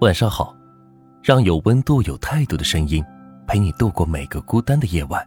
[0.00, 0.54] 晚上好，
[1.22, 3.02] 让有温度、有态度的声音
[3.46, 5.26] 陪你度过每个孤单的夜晚。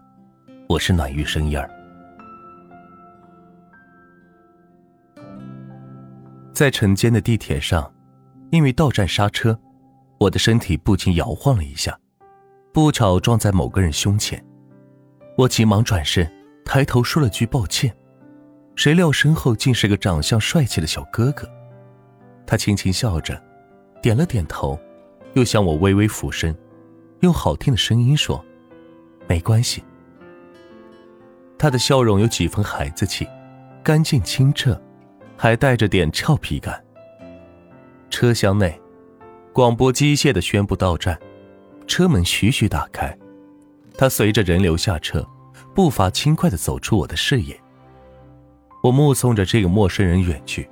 [0.68, 1.70] 我是暖玉声音儿。
[6.54, 7.90] 在晨间的地铁上，
[8.52, 9.58] 因为到站刹车，
[10.20, 11.98] 我的身体不禁摇晃了一下，
[12.74, 14.44] 不巧撞在某个人胸前。
[15.38, 16.30] 我急忙转身，
[16.66, 17.96] 抬头说了句抱歉，
[18.76, 21.50] 谁料身后竟是个长相帅气的小哥哥。
[22.46, 23.42] 他轻轻笑着，
[24.08, 24.80] 点了点头，
[25.34, 26.58] 又向我微微俯身，
[27.20, 28.42] 用好听的声音说
[29.28, 29.84] ：“没关系。”
[31.60, 33.28] 他的笑容有几分孩子气，
[33.84, 34.82] 干净清澈。
[35.36, 36.82] 还带着点俏皮感。
[38.10, 38.80] 车厢内，
[39.52, 41.20] 广播机械的宣布到站，
[41.86, 43.16] 车门徐徐打开，
[43.98, 45.28] 他随着人流下车，
[45.76, 47.60] 步伐轻快的走出我的视野。
[48.82, 50.70] 我目送着这个陌生人远去，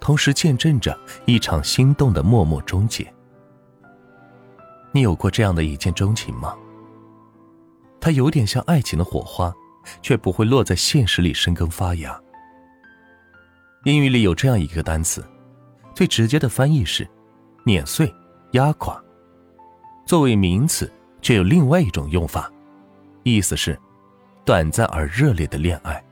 [0.00, 3.12] 同时见证着一场心动的默默终结。
[4.92, 6.56] 你有过这样的一见钟情吗？
[8.00, 9.54] 它有点像爱情的火花，
[10.02, 12.18] 却不会落在现实里生根发芽。
[13.84, 15.24] 英语里有这样一个单词，
[15.94, 17.08] 最直接的翻译是
[17.64, 18.12] “碾碎、
[18.52, 19.00] 压垮”。
[20.06, 20.90] 作为名词，
[21.22, 22.50] 却有另外一种用法，
[23.22, 23.78] 意思是
[24.44, 26.02] 短暂而热烈的恋爱。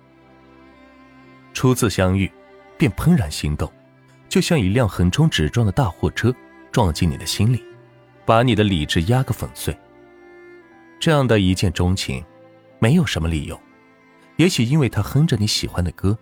[1.52, 2.30] 初次相遇，
[2.76, 3.70] 便怦然心动，
[4.28, 6.34] 就像一辆横冲直撞的大货车
[6.70, 7.62] 撞进你的心里，
[8.24, 9.76] 把你的理智压个粉碎。
[11.00, 12.24] 这样的一见钟情，
[12.78, 13.58] 没有什么理由，
[14.36, 16.16] 也许因为他哼着你喜欢的歌，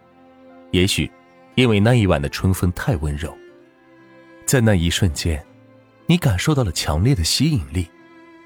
[0.70, 1.10] 也许。
[1.56, 3.34] 因为那一晚的春风太温柔，
[4.44, 5.42] 在那一瞬间，
[6.04, 7.88] 你感受到了强烈的吸引力，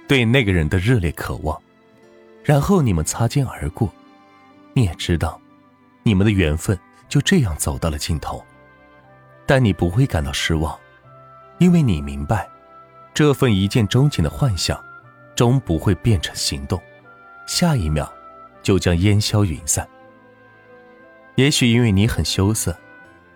[0.06, 1.60] 对那个人的热烈渴望，
[2.44, 3.92] 然后你们擦肩而过，
[4.74, 5.40] 你也知道，
[6.04, 8.40] 你们的缘分就这样走到了尽头，
[9.50, 10.78] 但你不会感到失望，
[11.58, 12.48] 因为你明白，
[13.12, 14.80] 这份一见钟情的幻想，
[15.34, 16.80] 终不会变成行动，
[17.48, 18.08] 下一秒，
[18.62, 19.84] 就将烟消云散。
[21.34, 22.72] 也许因为你很羞涩。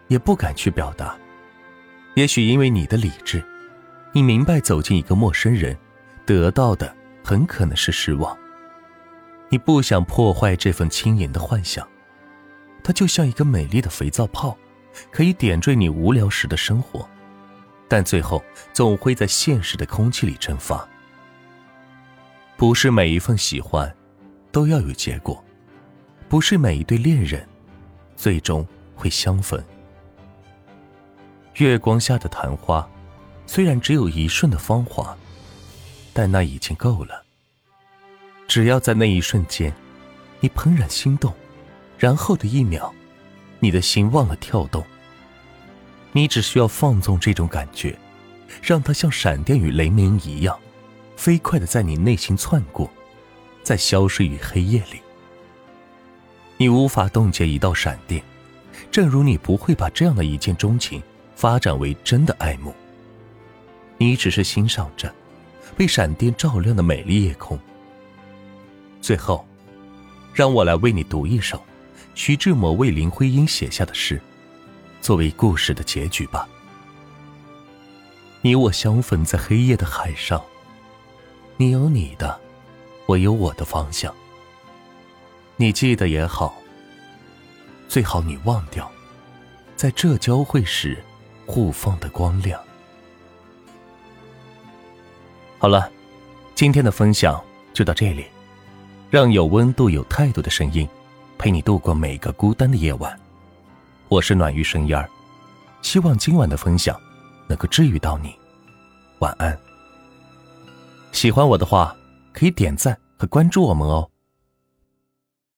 [0.06, 1.16] 也不敢去表达，
[2.14, 3.42] 也许因为你的理智，
[4.12, 5.76] 你明白走进一个陌生人，
[6.24, 6.94] 得到的
[7.24, 8.36] 很可能是失望。
[9.48, 11.88] 你不想破坏这份轻盈的幻想，
[12.84, 14.56] 它就像一个美丽的肥皂泡，
[15.10, 17.08] 可以点缀你无聊时的生活，
[17.88, 20.86] 但最后总会在现实的空气里蒸发。
[22.56, 23.92] 不是每一份喜欢，
[24.52, 25.42] 都要有结果，
[26.28, 27.46] 不是每一对恋人，
[28.16, 29.62] 最终会相逢。
[31.56, 32.88] 月光下的昙花，
[33.46, 35.16] 虽然只有一瞬的芳华，
[36.12, 37.24] 但那已经够了。
[38.46, 39.72] 只要在那一瞬间，
[40.40, 41.32] 你怦然心动，
[41.98, 42.94] 然后的一秒，
[43.64, 44.84] 你的心忘了跳动。
[46.12, 47.98] 你只需要放纵这种感觉，
[48.62, 50.54] 让它像闪电与雷鸣一样，
[51.16, 52.90] 飞快的在你内心窜过，
[53.62, 55.00] 在消失于黑夜里。
[56.58, 58.22] 你无法冻结一道闪电，
[58.90, 61.02] 正如你不会把这样的一见钟情。
[61.34, 62.72] 发展为真的爱慕。
[63.98, 65.12] 你只是欣赏着
[65.76, 67.58] 被闪电照亮的美丽夜空。
[69.00, 69.44] 最后，
[70.32, 71.60] 让我来为你读一首
[72.14, 74.20] 徐志摩为林徽因写下的诗，
[75.00, 76.48] 作为故事的结局吧。
[78.40, 80.42] 你我相逢在黑夜的海上，
[81.56, 82.40] 你有你的，
[83.06, 84.14] 我有我的方向。
[85.56, 86.54] 你记得也好，
[87.88, 88.90] 最好你忘掉，
[89.76, 91.02] 在这交汇时。
[91.46, 92.58] 互放的光亮。
[95.58, 95.92] 好了，
[96.54, 97.38] 今天的分享
[97.74, 98.24] 就到这里，
[99.10, 100.88] 让有温度、有态度的声音
[101.38, 103.18] 陪你度过每个孤单的夜晚。
[104.08, 105.08] 我是暖玉生烟儿，
[105.82, 106.98] 希望今晚的分享
[107.48, 108.34] 能够治愈到你。
[109.18, 109.58] 晚安。
[111.12, 111.94] 喜欢我的话，
[112.32, 114.08] 可以点赞和关注我们哦。